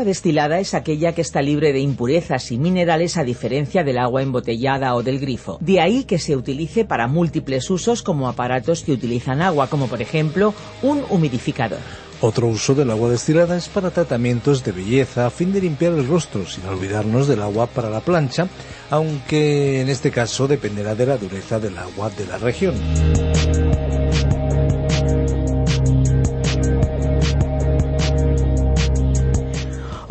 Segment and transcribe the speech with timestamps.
[0.00, 4.22] Agua destilada es aquella que está libre de impurezas y minerales a diferencia del agua
[4.22, 5.58] embotellada o del grifo.
[5.60, 10.00] De ahí que se utilice para múltiples usos como aparatos que utilizan agua, como por
[10.00, 11.80] ejemplo un humidificador.
[12.22, 16.08] Otro uso del agua destilada es para tratamientos de belleza a fin de limpiar el
[16.08, 18.48] rostro, sin olvidarnos del agua para la plancha,
[18.88, 22.74] aunque en este caso dependerá de la dureza del agua de la región.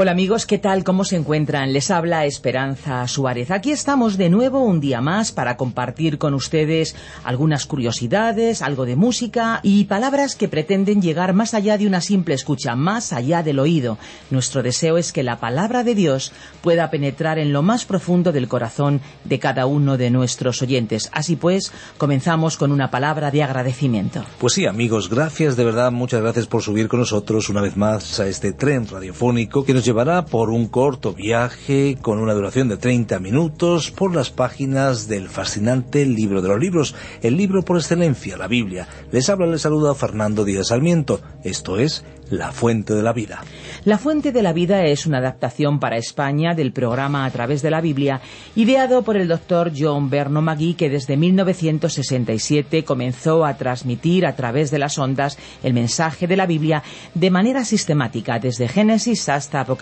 [0.01, 0.85] Hola amigos, ¿qué tal?
[0.85, 1.73] ¿Cómo se encuentran?
[1.73, 3.51] Les habla Esperanza Suárez.
[3.51, 8.95] Aquí estamos de nuevo un día más para compartir con ustedes algunas curiosidades, algo de
[8.95, 13.59] música y palabras que pretenden llegar más allá de una simple escucha, más allá del
[13.59, 13.97] oído.
[14.29, 18.47] Nuestro deseo es que la palabra de Dios pueda penetrar en lo más profundo del
[18.47, 21.09] corazón de cada uno de nuestros oyentes.
[21.11, 24.23] Así pues, comenzamos con una palabra de agradecimiento.
[24.37, 28.21] Pues sí, amigos, gracias de verdad, muchas gracias por subir con nosotros una vez más
[28.21, 32.77] a este tren radiofónico que nos llevará por un corto viaje con una duración de
[32.77, 38.37] 30 minutos por las páginas del fascinante libro de los libros, el libro por excelencia,
[38.37, 38.87] la Biblia.
[39.11, 41.21] Les habla, les saluda Fernando Díaz Sarmiento.
[41.43, 43.41] Esto es La Fuente de la Vida.
[43.83, 47.71] La Fuente de la Vida es una adaptación para España del programa A través de
[47.71, 48.21] la Biblia,
[48.55, 54.69] ideado por el doctor John Berno Magui, que desde 1967 comenzó a transmitir a través
[54.69, 56.83] de las ondas el mensaje de la Biblia
[57.15, 59.78] de manera sistemática, desde Génesis hasta Apocalipsis.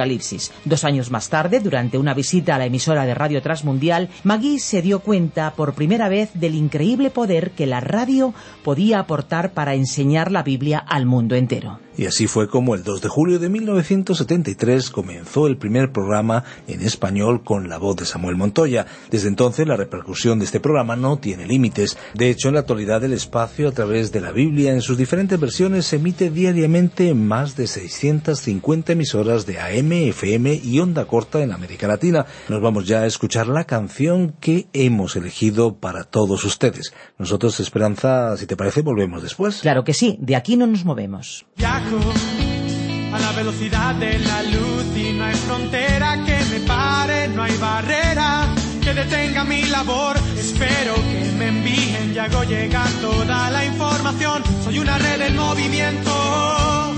[0.66, 4.82] Dos años más tarde, durante una visita a la emisora de Radio Transmundial, Magui se
[4.82, 10.32] dio cuenta por primera vez del increíble poder que la radio podía aportar para enseñar
[10.32, 11.87] la Biblia al mundo entero.
[11.98, 16.82] Y así fue como el 2 de julio de 1973 comenzó el primer programa en
[16.82, 18.86] español con la voz de Samuel Montoya.
[19.10, 21.98] Desde entonces la repercusión de este programa no tiene límites.
[22.14, 25.40] De hecho, en la actualidad el espacio a través de la Biblia en sus diferentes
[25.40, 31.42] versiones se emite diariamente en más de 650 emisoras de AM, FM y onda corta
[31.42, 32.28] en América Latina.
[32.48, 36.94] Nos vamos ya a escuchar la canción que hemos elegido para todos ustedes.
[37.18, 39.62] Nosotros, Esperanza, si te parece, volvemos después.
[39.62, 41.48] Claro que sí, de aquí no nos movemos
[41.90, 47.56] a la velocidad de la luz y no hay frontera que me pare, no hay
[47.58, 48.46] barrera
[48.82, 50.18] que detenga mi labor.
[50.38, 54.44] Espero que me envíen y hago llegar toda la información.
[54.66, 56.94] Soy una red en movimiento,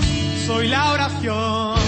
[0.46, 1.78] soy la oración.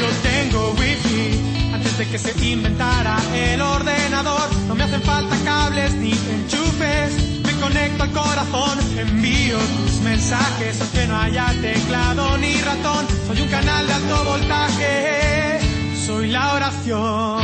[0.00, 1.52] Yo tengo wifi
[1.84, 4.41] desde que se inventara el ordenador.
[4.72, 7.42] No me hacen falta cables ni enchufes.
[7.44, 13.06] Me conecto al corazón, envío tus mensajes, aunque no haya teclado ni ratón.
[13.26, 15.60] Soy un canal de alto voltaje,
[16.06, 17.42] soy la oración.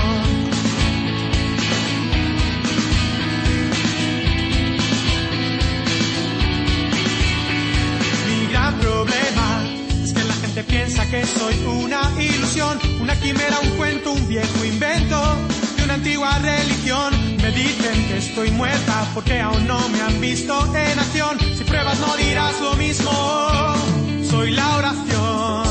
[8.27, 9.65] Mi gran problema
[10.67, 15.58] piensa que soy una ilusión, una quimera, un cuento, un viejo invento
[15.99, 17.13] antigua religión.
[17.43, 21.39] Me dicen que estoy muerta porque aún no me han visto en acción.
[21.57, 23.11] Si pruebas no dirás lo mismo,
[24.31, 25.67] soy la oración.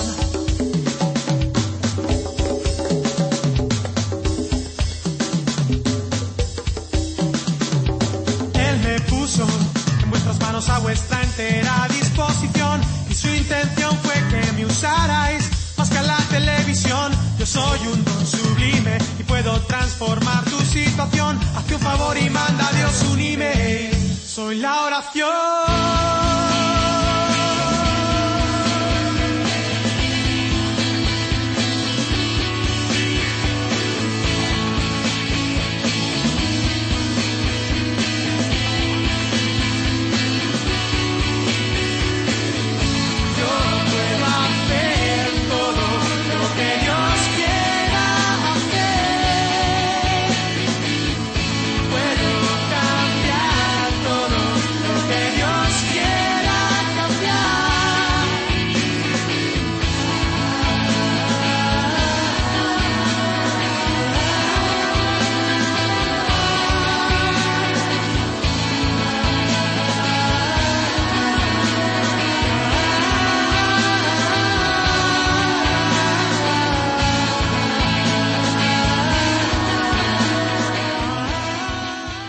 [8.67, 9.47] Él me puso
[10.03, 15.89] en vuestras manos a vuestra entera disposición y su intención fue que me usarais más
[15.89, 17.13] que a la televisión.
[17.39, 18.97] Yo soy un don sublime
[19.41, 21.39] puedo transformar tu situación.
[21.55, 23.91] Hazte un favor y manda a Dios un email.
[24.25, 26.66] Soy la oración.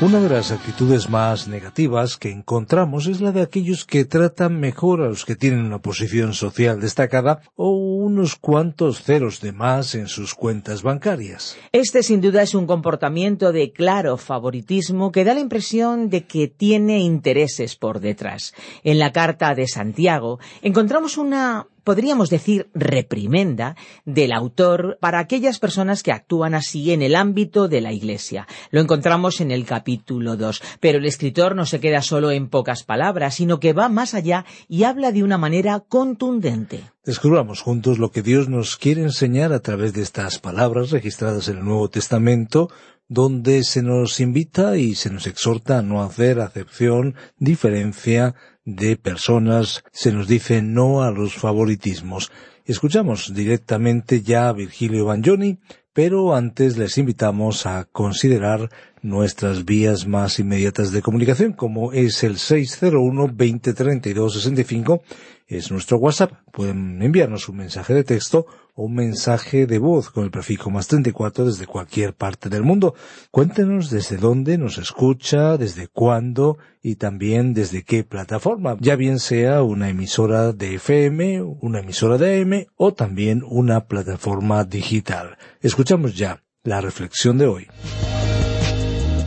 [0.09, 5.03] Una de las actitudes más negativas que encontramos es la de aquellos que tratan mejor
[5.03, 10.09] a los que tienen una posición social destacada o unos cuantos ceros de más en
[10.09, 11.59] sus cuentas bancarias.
[11.73, 16.49] Este sin duda es un comportamiento de claro favoritismo que da la impresión de que
[16.49, 18.55] tiene intereses por detrás.
[18.85, 26.03] En la carta de Santiago encontramos una podríamos decir, reprimenda del autor para aquellas personas
[26.03, 28.47] que actúan así en el ámbito de la Iglesia.
[28.71, 32.85] Lo encontramos en el capítulo 2, pero el escritor no se queda solo en pocas
[32.85, 36.83] palabras, sino que va más allá y habla de una manera contundente.
[37.05, 41.59] Descubramos juntos lo que Dios nos quiere enseñar a través de estas palabras registradas en
[41.59, 42.69] el Nuevo Testamento,
[43.09, 48.35] donde se nos invita y se nos exhorta a no hacer acepción, diferencia,
[48.69, 52.31] de personas se nos dice no a los favoritismos.
[52.67, 55.59] Escuchamos directamente ya a Virgilio Bagnoni,
[55.95, 58.69] pero antes les invitamos a considerar
[59.01, 65.03] nuestras vías más inmediatas de comunicación, como es el 601 2032 65
[65.49, 66.33] es nuestro WhatsApp.
[66.53, 70.87] Pueden enviarnos un mensaje de texto o un mensaje de voz con el prefijo más
[70.87, 72.95] 34 desde cualquier parte del mundo.
[73.31, 79.63] Cuéntenos desde dónde nos escucha, desde cuándo y también desde qué plataforma, ya bien sea
[79.63, 85.39] una emisora de FM, una emisora de AM o también una plataforma digital.
[85.61, 87.67] Escuchamos ya la reflexión de hoy.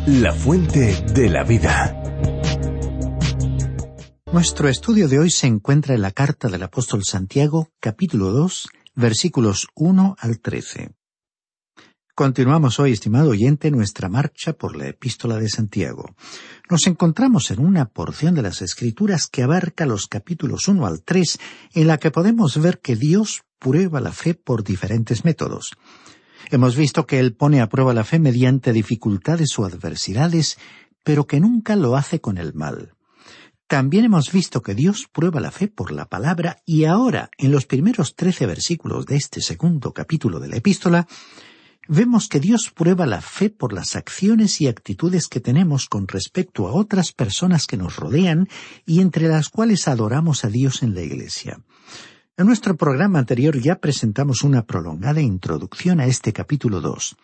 [0.08, 2.01] La fuente de la vida.
[4.34, 9.68] Nuestro estudio de hoy se encuentra en la carta del apóstol Santiago, capítulo 2, versículos
[9.76, 10.92] 1 al 13.
[12.16, 16.16] Continuamos hoy, estimado oyente, nuestra marcha por la epístola de Santiago.
[16.70, 21.38] Nos encontramos en una porción de las Escrituras que abarca los capítulos 1 al 3,
[21.74, 25.72] en la que podemos ver que Dios prueba la fe por diferentes métodos.
[26.52, 30.58] Hemos visto que Él pone a prueba la fe mediante dificultades o adversidades,
[31.04, 32.94] pero que nunca lo hace con el mal.
[33.72, 37.66] También hemos visto que Dios prueba la fe por la palabra y ahora, en los
[37.66, 41.08] primeros trece versículos de este segundo capítulo de la epístola,
[41.88, 46.68] vemos que Dios prueba la fe por las acciones y actitudes que tenemos con respecto
[46.68, 48.50] a otras personas que nos rodean
[48.86, 51.62] y entre las cuales adoramos a Dios en la Iglesia.
[52.36, 57.16] En nuestro programa anterior ya presentamos una prolongada introducción a este capítulo dos.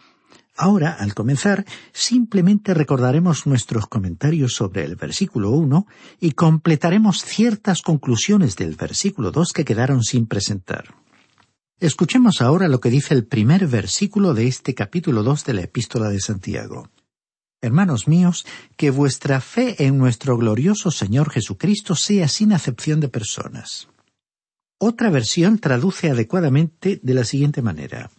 [0.59, 5.85] Ahora, al comenzar, simplemente recordaremos nuestros comentarios sobre el versículo 1
[6.19, 10.95] y completaremos ciertas conclusiones del versículo 2 que quedaron sin presentar.
[11.79, 16.09] Escuchemos ahora lo que dice el primer versículo de este capítulo 2 de la epístola
[16.09, 16.89] de Santiago.
[17.61, 18.43] Hermanos míos,
[18.77, 23.89] que vuestra fe en nuestro glorioso Señor Jesucristo sea sin acepción de personas.
[24.79, 28.09] Otra versión traduce adecuadamente de la siguiente manera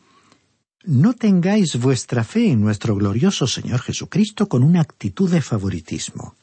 [0.85, 6.35] no tengáis vuestra fe en nuestro glorioso Señor Jesucristo con una actitud de favoritismo.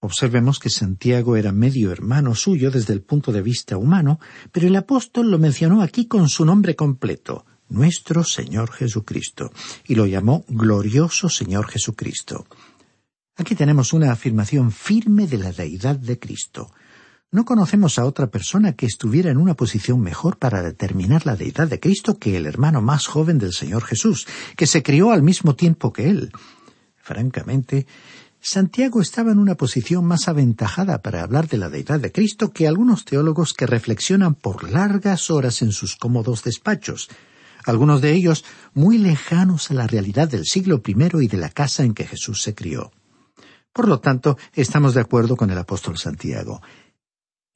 [0.00, 4.20] Observemos que Santiago era medio hermano suyo desde el punto de vista humano,
[4.52, 9.50] pero el apóstol lo mencionó aquí con su nombre completo, nuestro Señor Jesucristo,
[9.86, 12.46] y lo llamó glorioso Señor Jesucristo.
[13.36, 16.70] Aquí tenemos una afirmación firme de la deidad de Cristo.
[17.32, 21.68] No conocemos a otra persona que estuviera en una posición mejor para determinar la deidad
[21.68, 25.56] de Cristo que el hermano más joven del Señor Jesús, que se crió al mismo
[25.56, 26.30] tiempo que él.
[26.96, 27.86] Francamente,
[28.40, 32.68] Santiago estaba en una posición más aventajada para hablar de la deidad de Cristo que
[32.68, 37.08] algunos teólogos que reflexionan por largas horas en sus cómodos despachos,
[37.64, 41.82] algunos de ellos muy lejanos a la realidad del siglo I y de la casa
[41.82, 42.92] en que Jesús se crió.
[43.72, 46.62] Por lo tanto, estamos de acuerdo con el apóstol Santiago.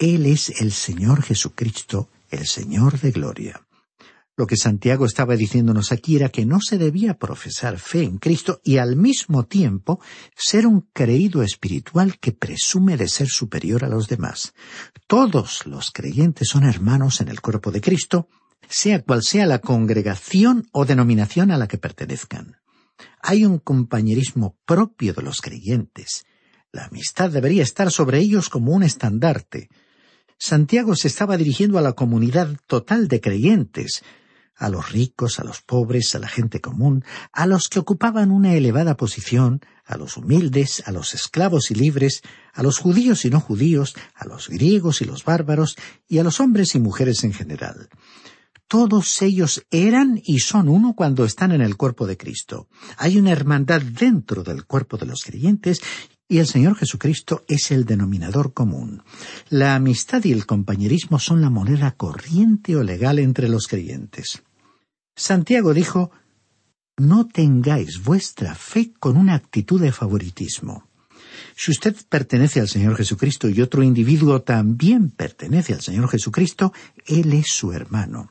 [0.01, 3.67] Él es el Señor Jesucristo, el Señor de gloria.
[4.35, 8.63] Lo que Santiago estaba diciéndonos aquí era que no se debía profesar fe en Cristo
[8.65, 10.01] y al mismo tiempo
[10.35, 14.55] ser un creído espiritual que presume de ser superior a los demás.
[15.07, 18.27] Todos los creyentes son hermanos en el cuerpo de Cristo,
[18.71, 22.57] sea cual sea la congregación o denominación a la que pertenezcan.
[23.21, 26.25] Hay un compañerismo propio de los creyentes.
[26.73, 29.69] La amistad debería estar sobre ellos como un estandarte.
[30.43, 34.03] Santiago se estaba dirigiendo a la comunidad total de creyentes,
[34.57, 38.55] a los ricos, a los pobres, a la gente común, a los que ocupaban una
[38.55, 42.23] elevada posición, a los humildes, a los esclavos y libres,
[42.55, 45.77] a los judíos y no judíos, a los griegos y los bárbaros,
[46.09, 47.91] y a los hombres y mujeres en general.
[48.67, 52.67] Todos ellos eran y son uno cuando están en el cuerpo de Cristo.
[52.97, 55.83] Hay una hermandad dentro del cuerpo de los creyentes
[56.31, 59.03] y el Señor Jesucristo es el denominador común.
[59.49, 64.41] La amistad y el compañerismo son la moneda corriente o legal entre los creyentes.
[65.17, 66.13] Santiago dijo,
[66.97, 70.87] no tengáis vuestra fe con una actitud de favoritismo.
[71.57, 76.73] Si usted pertenece al Señor Jesucristo y otro individuo también pertenece al Señor Jesucristo,
[77.07, 78.31] Él es su hermano.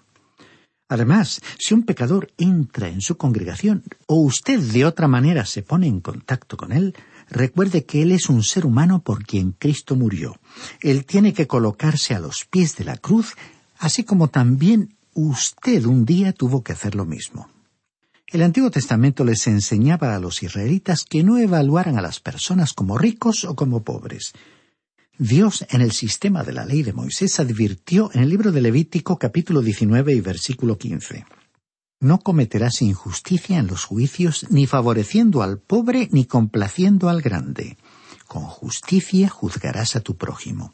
[0.88, 5.86] Además, si un pecador entra en su congregación o usted de otra manera se pone
[5.86, 6.96] en contacto con él,
[7.30, 10.40] recuerde que él es un ser humano por quien Cristo murió.
[10.82, 13.36] Él tiene que colocarse a los pies de la cruz,
[13.78, 17.50] así como también usted un día tuvo que hacer lo mismo.
[18.28, 22.98] El Antiguo Testamento les enseñaba a los israelitas que no evaluaran a las personas como
[22.98, 24.34] ricos o como pobres.
[25.18, 29.18] Dios en el sistema de la ley de Moisés advirtió en el libro de Levítico
[29.18, 31.26] capítulo 19 y versículo 15.
[32.02, 37.78] No cometerás injusticia en los juicios, ni favoreciendo al pobre, ni complaciendo al grande.
[38.26, 40.74] Con justicia juzgarás a tu prójimo.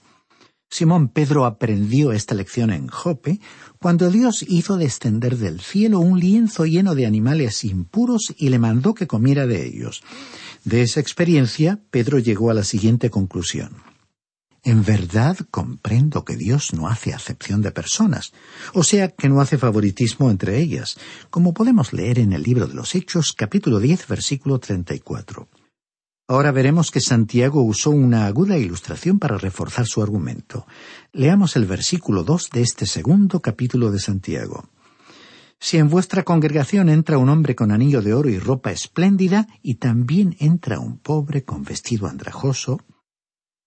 [0.70, 3.40] Simón Pedro aprendió esta lección en Jope
[3.80, 8.94] cuando Dios hizo descender del cielo un lienzo lleno de animales impuros y le mandó
[8.94, 10.04] que comiera de ellos.
[10.64, 13.95] De esa experiencia, Pedro llegó a la siguiente conclusión.
[14.66, 18.34] En verdad comprendo que Dios no hace acepción de personas,
[18.74, 20.98] o sea que no hace favoritismo entre ellas,
[21.30, 25.48] como podemos leer en el libro de los Hechos capítulo 10 versículo 34.
[26.28, 30.66] Ahora veremos que Santiago usó una aguda ilustración para reforzar su argumento.
[31.14, 34.68] Leamos el versículo dos de este segundo capítulo de Santiago.
[35.60, 39.76] Si en vuestra congregación entra un hombre con anillo de oro y ropa espléndida, y
[39.76, 42.80] también entra un pobre con vestido andrajoso.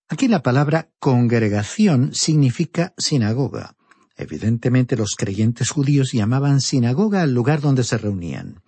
[0.08, 3.76] Aquí la palabra congregación significa sinagoga.
[4.16, 8.62] Evidentemente los creyentes judíos llamaban sinagoga al lugar donde se reunían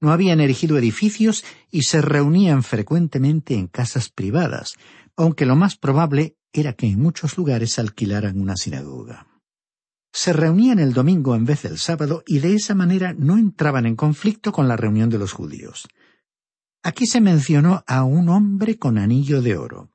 [0.00, 4.74] no habían erigido edificios y se reunían frecuentemente en casas privadas,
[5.16, 9.26] aunque lo más probable era que en muchos lugares alquilaran una sinagoga.
[10.12, 13.96] Se reunían el domingo en vez del sábado y de esa manera no entraban en
[13.96, 15.86] conflicto con la reunión de los judíos.
[16.82, 19.90] Aquí se mencionó a un hombre con anillo de oro.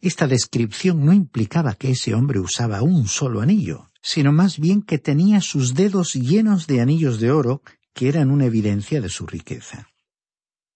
[0.00, 4.98] Esta descripción no implicaba que ese hombre usaba un solo anillo, sino más bien que
[4.98, 9.88] tenía sus dedos llenos de anillos de oro que eran una evidencia de su riqueza.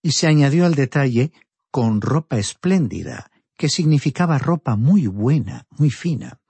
[0.03, 1.33] Y se añadió al detalle
[1.71, 6.41] con ropa espléndida, que significaba ropa muy buena, muy fina.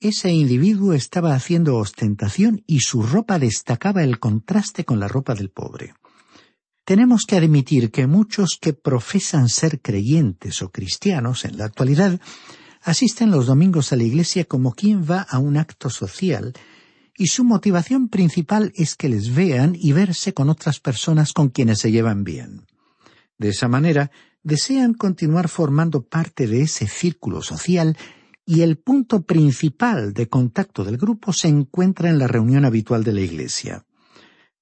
[0.00, 5.50] Ese individuo estaba haciendo ostentación y su ropa destacaba el contraste con la ropa del
[5.50, 5.94] pobre.
[6.88, 12.18] Tenemos que admitir que muchos que profesan ser creyentes o cristianos en la actualidad
[12.80, 16.54] asisten los domingos a la iglesia como quien va a un acto social
[17.14, 21.80] y su motivación principal es que les vean y verse con otras personas con quienes
[21.80, 22.64] se llevan bien.
[23.36, 24.10] De esa manera,
[24.42, 27.98] desean continuar formando parte de ese círculo social
[28.46, 33.12] y el punto principal de contacto del grupo se encuentra en la reunión habitual de
[33.12, 33.84] la Iglesia.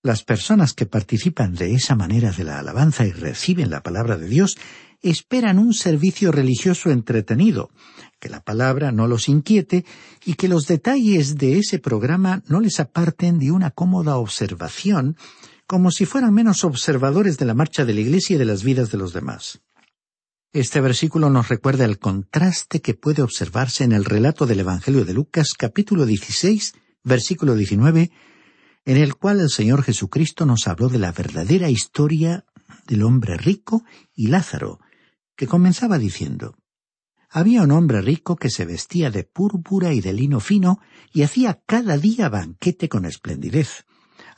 [0.06, 4.28] Las personas que participan de esa manera de la alabanza y reciben la palabra de
[4.28, 4.56] Dios
[5.02, 7.70] esperan un servicio religioso entretenido,
[8.20, 9.84] que la palabra no los inquiete
[10.24, 15.16] y que los detalles de ese programa no les aparten de una cómoda observación,
[15.66, 18.92] como si fueran menos observadores de la marcha de la Iglesia y de las vidas
[18.92, 19.60] de los demás.
[20.52, 25.14] Este versículo nos recuerda el contraste que puede observarse en el relato del Evangelio de
[25.14, 28.12] Lucas capítulo 16, versículo 19,
[28.86, 32.46] en el cual el Señor Jesucristo nos habló de la verdadera historia
[32.86, 34.80] del hombre rico y Lázaro,
[35.36, 36.56] que comenzaba diciendo
[37.36, 40.80] había un hombre rico que se vestía de púrpura y de lino fino
[41.12, 43.84] y hacía cada día banquete con esplendidez.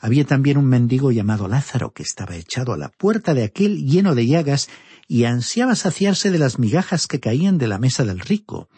[0.01, 4.15] Había también un mendigo llamado Lázaro que estaba echado a la puerta de aquel lleno
[4.15, 4.69] de llagas
[5.07, 8.69] y ansiaba saciarse de las migajas que caían de la mesa del rico,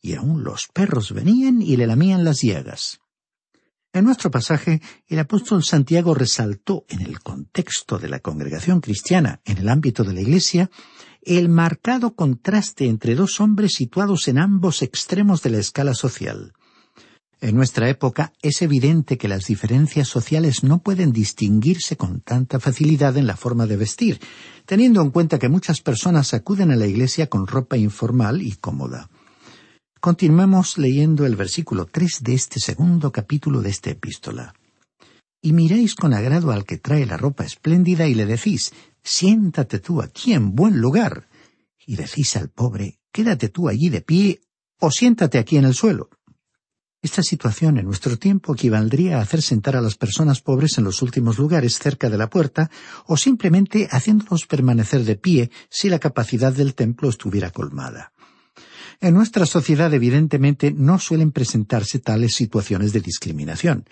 [0.00, 3.00] y aun los perros venían y le lamían las llagas.
[3.96, 9.56] En nuestro pasaje, el apóstol Santiago resaltó en el contexto de la congregación cristiana en
[9.56, 10.70] el ámbito de la Iglesia
[11.22, 16.52] el marcado contraste entre dos hombres situados en ambos extremos de la escala social.
[17.40, 23.16] En nuestra época es evidente que las diferencias sociales no pueden distinguirse con tanta facilidad
[23.16, 24.20] en la forma de vestir,
[24.66, 29.08] teniendo en cuenta que muchas personas acuden a la iglesia con ropa informal y cómoda.
[30.06, 34.54] Continuemos leyendo el versículo tres de este segundo capítulo de esta epístola.
[35.42, 38.72] Y miréis con agrado al que trae la ropa espléndida y le decís,
[39.02, 41.26] siéntate tú aquí en buen lugar.
[41.84, 44.42] Y decís al pobre, quédate tú allí de pie
[44.78, 46.08] o siéntate aquí en el suelo.
[47.02, 51.02] Esta situación en nuestro tiempo equivaldría a hacer sentar a las personas pobres en los
[51.02, 52.70] últimos lugares cerca de la puerta
[53.06, 58.12] o simplemente haciéndolos permanecer de pie si la capacidad del templo estuviera colmada.
[59.00, 63.84] En nuestra sociedad evidentemente no suelen presentarse tales situaciones de discriminación,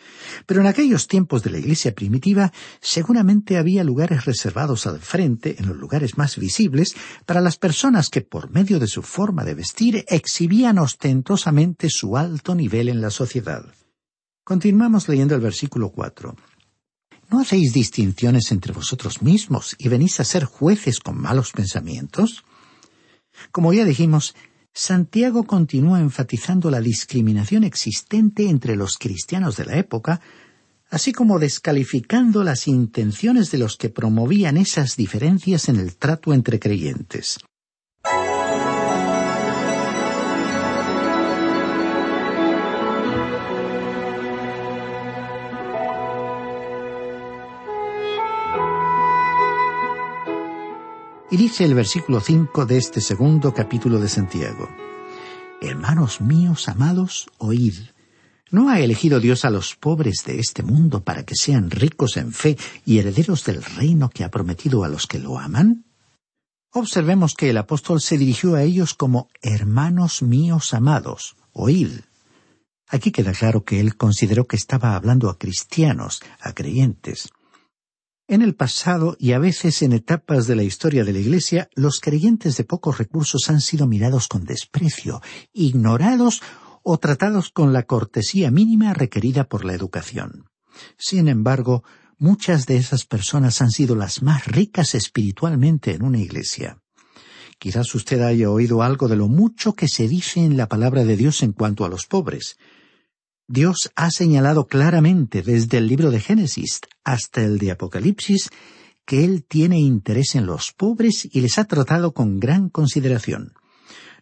[0.47, 5.69] pero en aquellos tiempos de la Iglesia primitiva seguramente había lugares reservados al frente, en
[5.69, 6.95] los lugares más visibles,
[7.27, 12.55] para las personas que por medio de su forma de vestir exhibían ostentosamente su alto
[12.55, 13.67] nivel en la sociedad.
[14.43, 16.37] Continuamos leyendo el versículo cuatro.
[17.31, 22.45] ¿No hacéis distinciones entre vosotros mismos y venís a ser jueces con malos pensamientos?
[23.51, 24.35] Como ya dijimos,
[24.75, 30.21] Santiago continúa enfatizando la discriminación existente entre los cristianos de la época,
[30.91, 36.59] así como descalificando las intenciones de los que promovían esas diferencias en el trato entre
[36.59, 37.39] creyentes.
[51.31, 54.69] Y dice el versículo 5 de este segundo capítulo de Santiago.
[55.61, 57.75] Hermanos míos amados, oíd.
[58.51, 62.33] ¿No ha elegido Dios a los pobres de este mundo para que sean ricos en
[62.33, 65.87] fe y herederos del reino que ha prometido a los que lo aman?
[66.71, 72.01] Observemos que el apóstol se dirigió a ellos como hermanos míos amados, oíd.
[72.89, 77.31] Aquí queda claro que él consideró que estaba hablando a cristianos, a creyentes.
[78.27, 82.01] En el pasado y a veces en etapas de la historia de la Iglesia, los
[82.01, 85.21] creyentes de pocos recursos han sido mirados con desprecio,
[85.53, 86.41] ignorados
[86.83, 90.47] o tratados con la cortesía mínima requerida por la educación.
[90.97, 91.85] Sin embargo,
[92.17, 96.79] muchas de esas personas han sido las más ricas espiritualmente en una iglesia.
[97.59, 101.19] Quizás usted haya oído algo de lo mucho que se dice en la palabra de
[101.19, 102.57] Dios en cuanto a los pobres,
[103.47, 108.49] Dios ha señalado claramente desde el libro de Génesis hasta el de Apocalipsis
[109.05, 113.53] que Él tiene interés en los pobres y les ha tratado con gran consideración.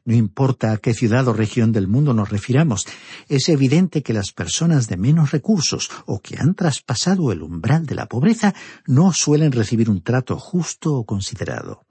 [0.04, 2.84] No importa a qué ciudad o región del mundo nos refiramos,
[3.28, 7.94] es evidente que las personas de menos recursos o que han traspasado el umbral de
[7.94, 8.56] la pobreza
[8.88, 11.86] no suelen recibir un trato justo o considerado.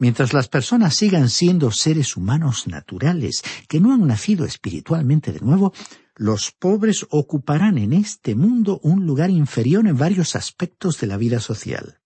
[0.00, 5.72] Mientras las personas sigan siendo seres humanos naturales que no han nacido espiritualmente de nuevo,
[6.18, 11.38] los pobres ocuparán en este mundo un lugar inferior en varios aspectos de la vida
[11.38, 12.00] social.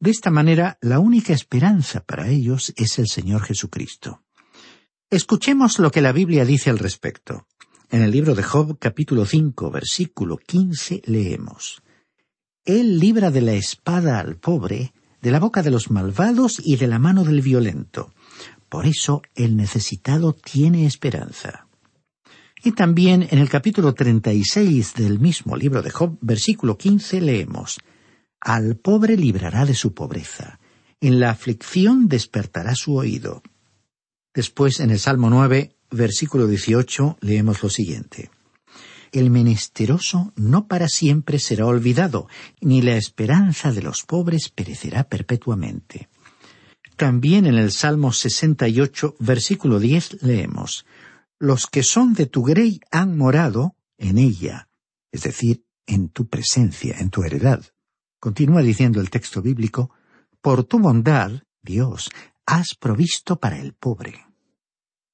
[0.00, 4.24] De esta manera, la única esperanza para ellos es el Señor Jesucristo.
[5.10, 7.46] Escuchemos lo que la Biblia dice al respecto.
[7.88, 11.82] En el libro de Job capítulo 5 versículo 15 leemos
[12.64, 16.88] Él libra de la espada al pobre, de la boca de los malvados y de
[16.88, 18.12] la mano del violento.
[18.68, 21.65] Por eso el necesitado tiene esperanza.
[22.66, 27.78] Y también en el capítulo 36 del mismo libro de Job, versículo 15, leemos,
[28.40, 30.58] Al pobre librará de su pobreza,
[31.00, 33.44] en la aflicción despertará su oído.
[34.34, 38.30] Después, en el Salmo 9, versículo 18, leemos lo siguiente.
[39.12, 42.26] El menesteroso no para siempre será olvidado,
[42.60, 46.08] ni la esperanza de los pobres perecerá perpetuamente.
[46.96, 50.84] También en el Salmo 68, versículo 10, leemos,
[51.38, 54.68] los que son de tu grey han morado en ella,
[55.12, 57.64] es decir, en tu presencia, en tu heredad.
[58.18, 59.90] Continúa diciendo el texto bíblico,
[60.40, 62.10] por tu bondad, Dios,
[62.46, 64.24] has provisto para el pobre.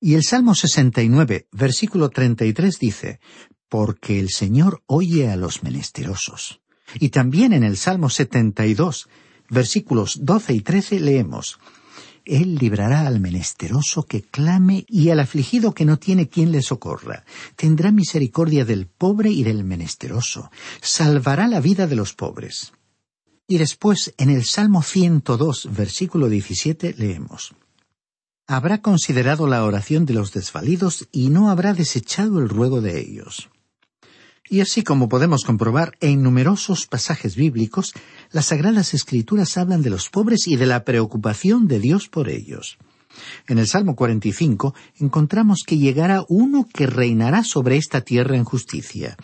[0.01, 3.21] Y el Salmo 69, versículo 33 dice,
[3.69, 6.61] porque el Señor oye a los menesterosos.
[6.95, 9.09] Y también en el Salmo 72,
[9.49, 11.59] versículos 12 y 13 leemos,
[12.25, 17.25] él librará al menesteroso que clame y al afligido que no tiene quien le socorra.
[17.57, 20.51] Tendrá misericordia del pobre y del menesteroso.
[20.81, 22.73] Salvará la vida de los pobres.
[23.47, 27.55] Y después, en el Salmo 102, versículo 17, leemos.
[28.47, 33.51] Habrá considerado la oración de los desvalidos y no habrá desechado el ruego de ellos.
[34.53, 37.95] Y así como podemos comprobar en numerosos pasajes bíblicos,
[38.33, 42.77] las Sagradas Escrituras hablan de los pobres y de la preocupación de Dios por ellos.
[43.49, 49.17] En el Salmo 45 encontramos que llegará uno que reinará sobre esta tierra en justicia.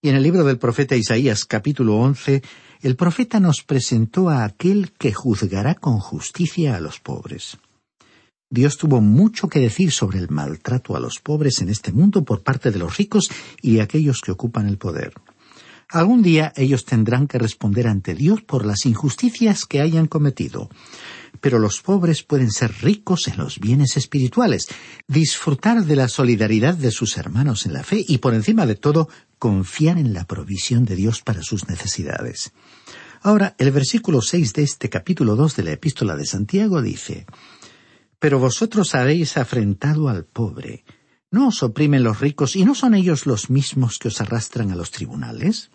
[0.00, 2.40] Y en el libro del profeta Isaías capítulo 11,
[2.82, 7.58] el profeta nos presentó a aquel que juzgará con justicia a los pobres.
[8.52, 12.42] Dios tuvo mucho que decir sobre el maltrato a los pobres en este mundo por
[12.42, 13.30] parte de los ricos
[13.62, 15.12] y de aquellos que ocupan el poder.
[15.88, 20.68] Algún día ellos tendrán que responder ante Dios por las injusticias que hayan cometido.
[21.40, 24.66] Pero los pobres pueden ser ricos en los bienes espirituales,
[25.06, 29.08] disfrutar de la solidaridad de sus hermanos en la fe y, por encima de todo,
[29.38, 32.52] confiar en la provisión de Dios para sus necesidades.
[33.22, 37.26] Ahora, el versículo seis de este capítulo dos de la epístola de Santiago dice
[38.20, 40.84] Pero vosotros habéis afrentado al pobre.
[41.32, 44.76] ¿No os oprimen los ricos y no son ellos los mismos que os arrastran a
[44.76, 45.70] los tribunales?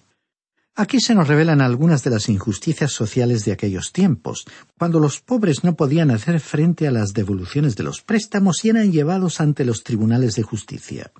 [0.77, 4.45] Aquí se nos revelan algunas de las injusticias sociales de aquellos tiempos,
[4.77, 8.91] cuando los pobres no podían hacer frente a las devoluciones de los préstamos y eran
[8.91, 11.11] llevados ante los tribunales de justicia.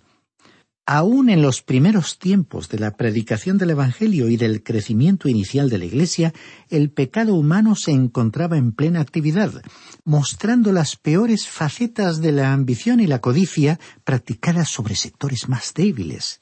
[0.87, 5.79] Aún en los primeros tiempos de la predicación del Evangelio y del crecimiento inicial de
[5.79, 6.31] la Iglesia,
[6.69, 9.63] el pecado humano se encontraba en plena actividad,
[10.03, 16.39] mostrando las peores facetas de la ambición y la codicia practicadas sobre sectores más débiles,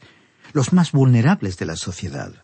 [0.51, 2.43] los más vulnerables de la sociedad.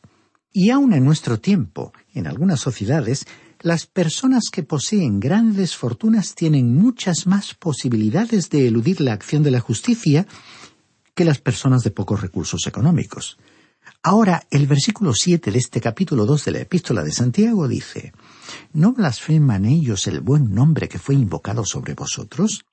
[0.53, 3.25] Y aun en nuestro tiempo, en algunas sociedades,
[3.59, 9.51] las personas que poseen grandes fortunas tienen muchas más posibilidades de eludir la acción de
[9.51, 10.25] la justicia
[11.19, 13.38] que las personas de pocos recursos económicos.
[14.03, 18.13] Ahora, el versículo siete de este capítulo dos de la Epístola de Santiago dice
[18.71, 22.63] ¿No blasfeman ellos el buen nombre que fue invocado sobre vosotros?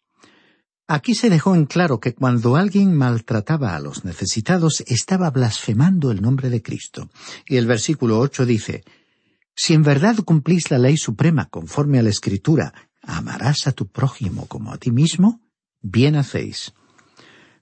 [0.87, 6.22] Aquí se dejó en claro que cuando alguien maltrataba a los necesitados estaba blasfemando el
[6.22, 7.11] nombre de Cristo.
[7.48, 8.85] Y el versículo ocho dice
[9.56, 14.46] Si en verdad cumplís la ley suprema conforme a la Escritura, amarás a tu prójimo
[14.46, 15.40] como a ti mismo,
[15.82, 16.72] bien hacéis.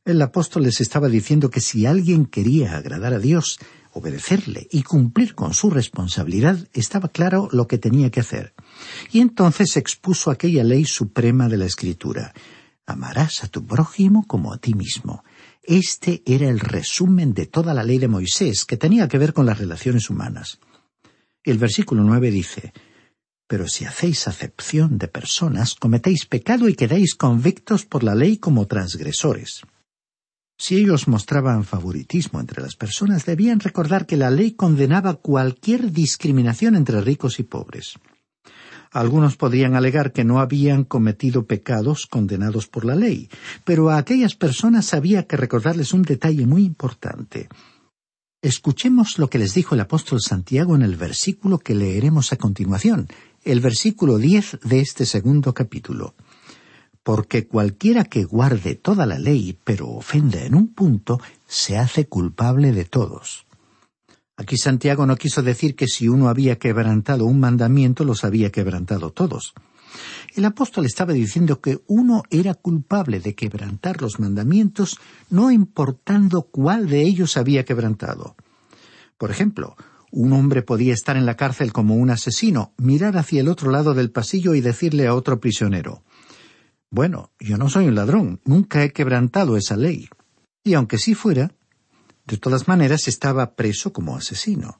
[0.04, 3.58] El apóstol les estaba diciendo que si alguien quería agradar a Dios,
[3.92, 8.52] obedecerle y cumplir con su responsabilidad, estaba claro lo que tenía que hacer.
[9.12, 12.34] Y entonces expuso aquella ley suprema de la Escritura.
[12.84, 15.24] Amarás a tu prójimo como a ti mismo.
[15.62, 19.46] Este era el resumen de toda la ley de Moisés, que tenía que ver con
[19.46, 20.58] las relaciones humanas.
[21.42, 22.74] El versículo nueve dice
[23.46, 28.66] Pero si hacéis acepción de personas, cometéis pecado y quedáis convictos por la ley como
[28.66, 29.62] transgresores.
[30.56, 36.76] Si ellos mostraban favoritismo entre las personas, debían recordar que la ley condenaba cualquier discriminación
[36.76, 37.94] entre ricos y pobres.
[38.92, 43.28] Algunos podrían alegar que no habían cometido pecados condenados por la ley,
[43.64, 47.48] pero a aquellas personas había que recordarles un detalle muy importante.
[48.40, 53.08] Escuchemos lo que les dijo el apóstol Santiago en el versículo que leeremos a continuación,
[53.42, 56.14] el versículo diez de este segundo capítulo.
[57.04, 62.72] Porque cualquiera que guarde toda la ley, pero ofenda en un punto, se hace culpable
[62.72, 63.46] de todos.
[64.38, 69.10] Aquí Santiago no quiso decir que si uno había quebrantado un mandamiento, los había quebrantado
[69.10, 69.52] todos.
[70.34, 76.88] El apóstol estaba diciendo que uno era culpable de quebrantar los mandamientos, no importando cuál
[76.88, 78.34] de ellos había quebrantado.
[79.18, 79.76] Por ejemplo,
[80.10, 83.92] un hombre podía estar en la cárcel como un asesino, mirar hacia el otro lado
[83.92, 86.02] del pasillo y decirle a otro prisionero
[86.94, 90.08] Bueno, yo no soy un ladrón, nunca he quebrantado esa ley.
[90.62, 91.50] Y aunque sí fuera,
[92.24, 94.78] de todas maneras, estaba preso como asesino.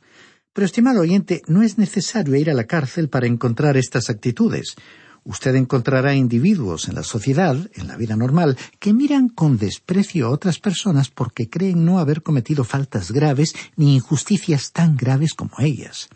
[0.52, 4.76] Pero, estimado oyente, no es necesario ir a la cárcel para encontrar estas actitudes.
[5.24, 10.30] Usted encontrará individuos en la sociedad, en la vida normal, que miran con desprecio a
[10.30, 16.10] otras personas porque creen no haber cometido faltas graves ni injusticias tan graves como ellas.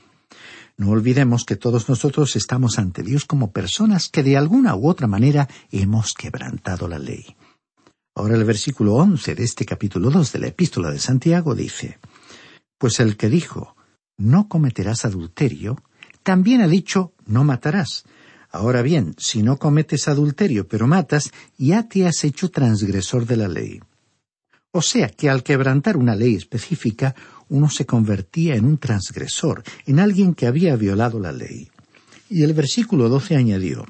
[0.78, 5.08] No olvidemos que todos nosotros estamos ante Dios como personas que de alguna u otra
[5.08, 7.36] manera hemos quebrantado la ley.
[8.14, 11.98] Ahora el versículo once de este capítulo dos de la epístola de Santiago dice
[12.78, 13.76] Pues el que dijo
[14.16, 15.82] no cometerás adulterio,
[16.22, 18.04] también ha dicho no matarás.
[18.50, 23.48] Ahora bien, si no cometes adulterio pero matas, ya te has hecho transgresor de la
[23.48, 23.80] ley.
[24.70, 27.16] O sea que al quebrantar una ley específica,
[27.48, 31.68] uno se convertía en un transgresor, en alguien que había violado la ley.
[32.28, 33.86] Y el versículo doce añadió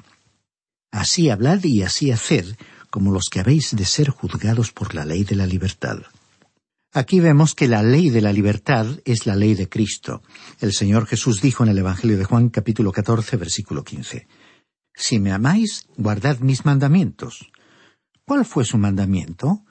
[0.91, 2.55] Así hablad y así haced,
[2.89, 5.99] como los que habéis de ser juzgados por la ley de la libertad.
[6.91, 10.23] Aquí vemos que la ley de la libertad es la ley de Cristo.
[10.59, 14.27] El Señor Jesús dijo en el Evangelio de Juan capítulo 14 versículo 15,
[14.95, 17.51] Si me amáis, guardad mis mandamientos.
[18.25, 19.63] ¿Cuál fue su mandamiento?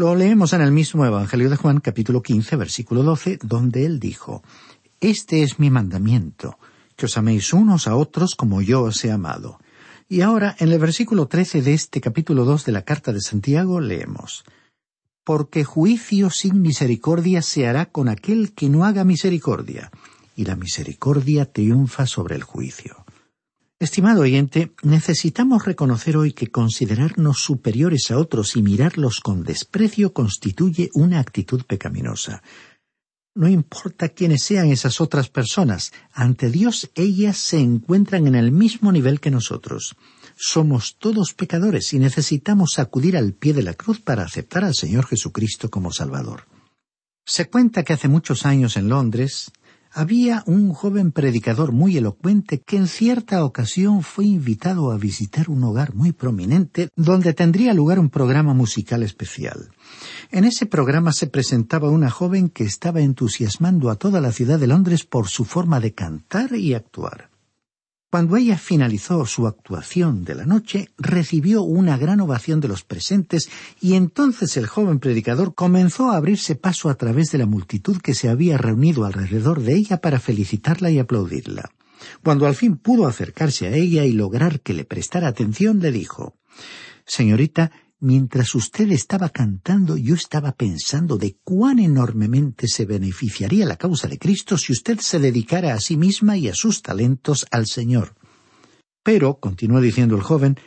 [0.00, 4.42] Lo leemos en el mismo Evangelio de Juan capítulo 15 versículo 12, donde él dijo,
[4.98, 6.58] Este es mi mandamiento,
[6.96, 9.60] que os améis unos a otros como yo os he amado.
[10.08, 13.78] Y ahora, en el versículo trece de este capítulo dos de la carta de Santiago,
[13.78, 14.44] leemos
[15.22, 19.90] Porque juicio sin misericordia se hará con aquel que no haga misericordia,
[20.34, 23.04] y la misericordia triunfa sobre el juicio.
[23.80, 30.90] Estimado oyente, necesitamos reconocer hoy que considerarnos superiores a otros y mirarlos con desprecio constituye
[30.92, 32.42] una actitud pecaminosa.
[33.34, 38.92] No importa quiénes sean esas otras personas, ante Dios ellas se encuentran en el mismo
[38.92, 39.96] nivel que nosotros.
[40.36, 45.06] Somos todos pecadores y necesitamos acudir al pie de la cruz para aceptar al Señor
[45.06, 46.44] Jesucristo como Salvador.
[47.24, 49.52] Se cuenta que hace muchos años en Londres
[49.92, 55.64] había un joven predicador muy elocuente que en cierta ocasión fue invitado a visitar un
[55.64, 59.70] hogar muy prominente donde tendría lugar un programa musical especial.
[60.30, 64.66] En ese programa se presentaba una joven que estaba entusiasmando a toda la ciudad de
[64.66, 67.30] Londres por su forma de cantar y actuar.
[68.10, 73.48] Cuando ella finalizó su actuación de la noche, recibió una gran ovación de los presentes
[73.80, 78.14] y entonces el joven predicador comenzó a abrirse paso a través de la multitud que
[78.14, 81.70] se había reunido alrededor de ella para felicitarla y aplaudirla.
[82.24, 86.34] Cuando al fin pudo acercarse a ella y lograr que le prestara atención, le dijo
[87.06, 87.70] Señorita,
[88.02, 94.18] Mientras usted estaba cantando, yo estaba pensando de cuán enormemente se beneficiaría la causa de
[94.18, 98.14] Cristo si usted se dedicara a sí misma y a sus talentos al Señor.
[99.02, 100.58] Pero, continuó diciendo el joven,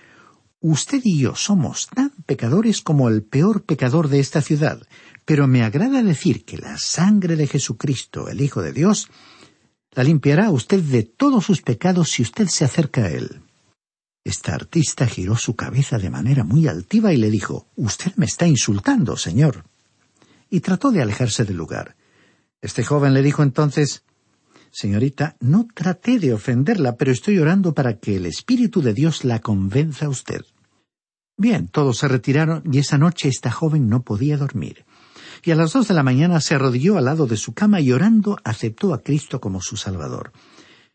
[0.60, 4.88] usted y yo somos tan pecadores como el peor pecador de esta ciudad,
[5.26, 9.10] pero me agrada decir que la sangre de Jesucristo, el Hijo de Dios,
[9.94, 13.42] la limpiará a usted de todos sus pecados si usted se acerca a Él.
[14.24, 18.48] Esta artista giró su cabeza de manera muy altiva y le dijo Usted me está
[18.48, 19.66] insultando, señor.
[20.50, 21.98] Y trató de alejarse del lugar.
[22.62, 24.04] Este joven le dijo entonces
[24.72, 29.40] Señorita, no traté de ofenderla, pero estoy orando para que el Espíritu de Dios la
[29.40, 30.42] convenza a usted.
[31.38, 34.86] Bien, todos se retiraron y esa noche esta joven no podía dormir.
[35.44, 37.92] Y a las dos de la mañana se arrodilló al lado de su cama y
[37.92, 40.32] orando aceptó a Cristo como su Salvador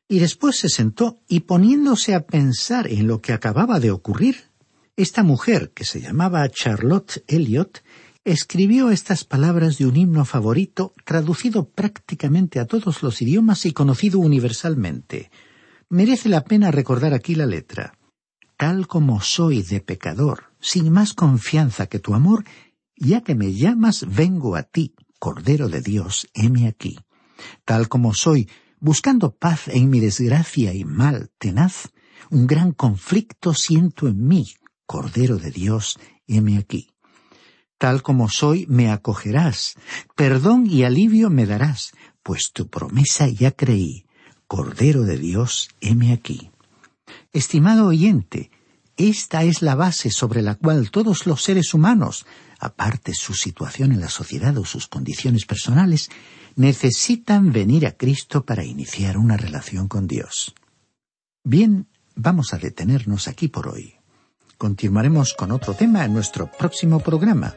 [0.09, 4.49] y después se sentó y poniéndose a pensar en lo que acababa de ocurrir,
[4.97, 7.85] esta mujer, que se llamaba Charlotte Elliot,
[8.25, 14.19] escribió estas palabras de un himno favorito traducido prácticamente a todos los idiomas y conocido
[14.19, 15.31] universalmente.
[15.89, 17.97] Merece la pena recordar aquí la letra.
[18.57, 22.45] Tal como soy de pecador, sin más confianza que tu amor,
[22.97, 26.99] ya que me llamas, vengo a ti, Cordero de Dios, heme aquí.
[27.65, 28.49] Tal como soy,
[28.81, 31.91] buscando paz en mi desgracia y mal tenaz,
[32.31, 34.55] un gran conflicto siento en mí,
[34.87, 36.91] Cordero de Dios, heme aquí.
[37.79, 39.75] Tal como soy, me acogerás,
[40.17, 44.07] perdón y alivio me darás, pues tu promesa ya creí,
[44.47, 46.51] Cordero de Dios, heme aquí.
[47.33, 48.51] Estimado oyente,
[48.97, 52.27] esta es la base sobre la cual todos los seres humanos,
[52.59, 56.11] aparte su situación en la sociedad o sus condiciones personales,
[56.59, 60.55] necesitan venir a Cristo para iniciar una relación con Dios.
[61.45, 63.95] Bien, vamos a detenernos aquí por hoy.
[64.59, 67.55] Continuaremos con otro tema en nuestro próximo programa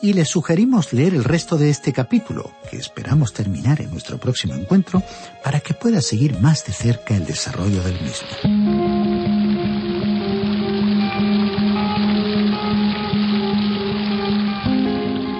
[0.00, 4.54] y le sugerimos leer el resto de este capítulo, que esperamos terminar en nuestro próximo
[4.54, 5.02] encuentro,
[5.42, 9.13] para que pueda seguir más de cerca el desarrollo del mismo.